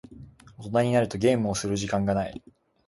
[0.57, 2.41] 大人になるとゲームをする時間がない。